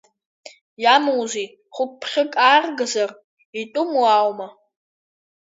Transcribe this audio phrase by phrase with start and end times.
[0.83, 3.09] Иамоузеи, хәык-ԥхьык ааргазар,
[3.59, 4.47] итәымуааума?